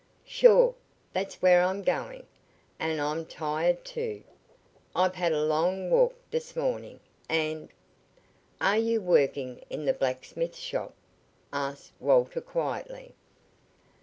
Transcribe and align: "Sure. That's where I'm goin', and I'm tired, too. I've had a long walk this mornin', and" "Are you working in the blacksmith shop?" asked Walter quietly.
"Sure. 0.25 0.73
That's 1.13 1.43
where 1.43 1.61
I'm 1.61 1.83
goin', 1.83 2.25
and 2.79 2.99
I'm 2.99 3.23
tired, 3.23 3.85
too. 3.85 4.23
I've 4.95 5.13
had 5.13 5.31
a 5.31 5.43
long 5.43 5.91
walk 5.91 6.15
this 6.31 6.55
mornin', 6.55 6.99
and" 7.29 7.69
"Are 8.61 8.79
you 8.79 8.99
working 8.99 9.61
in 9.69 9.85
the 9.85 9.93
blacksmith 9.93 10.55
shop?" 10.55 10.95
asked 11.53 11.91
Walter 11.99 12.41
quietly. 12.41 13.13